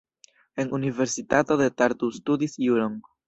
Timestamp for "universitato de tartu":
0.77-2.11